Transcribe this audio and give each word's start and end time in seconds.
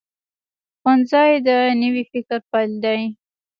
ښوونځی 0.79 1.31
د 1.47 1.49
نوي 1.81 2.03
فکر 2.11 2.39
پیل 2.51 2.71
دی 2.83 3.01